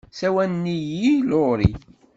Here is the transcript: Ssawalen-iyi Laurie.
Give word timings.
Ssawalen-iyi 0.13 1.13
Laurie. 1.29 1.75